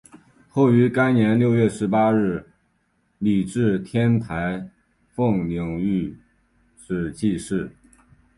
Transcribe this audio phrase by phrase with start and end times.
[0.49, 2.47] 后于该年六月十八日
[3.19, 4.67] 礼置天台
[5.13, 6.17] 奉领玉
[6.75, 7.69] 旨济世。